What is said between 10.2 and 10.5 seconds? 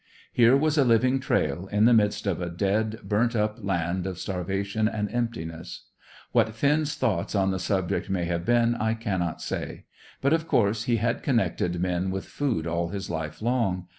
of